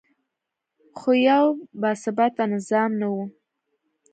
خو 0.97 1.11
یو 1.27 1.45
باثباته 1.81 2.43
نظام 2.53 2.91
نه 2.99 3.07
و 3.13 3.17